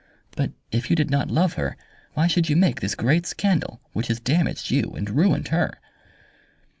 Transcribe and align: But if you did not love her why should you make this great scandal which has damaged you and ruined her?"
But 0.35 0.53
if 0.71 0.89
you 0.89 0.95
did 0.95 1.11
not 1.11 1.29
love 1.29 1.53
her 1.53 1.77
why 2.15 2.25
should 2.25 2.49
you 2.49 2.55
make 2.55 2.81
this 2.81 2.95
great 2.95 3.27
scandal 3.27 3.79
which 3.93 4.07
has 4.07 4.19
damaged 4.19 4.71
you 4.71 4.93
and 4.97 5.07
ruined 5.07 5.49
her?" 5.49 5.79